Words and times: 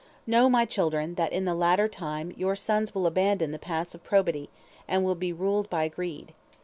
"Know, 0.25 0.49
my 0.49 0.65
children, 0.65 1.13
that 1.13 1.31
in 1.31 1.45
the 1.45 1.53
latter 1.53 1.87
time 1.87 2.31
your 2.31 2.55
sons 2.55 2.95
will 2.95 3.05
abandon 3.05 3.51
the 3.51 3.59
paths 3.59 3.93
of 3.93 4.03
probity, 4.03 4.49
and 4.87 5.05
will 5.05 5.13
be 5.13 5.31
ruled 5.31 5.69
by 5.69 5.89
greed. 5.89 6.33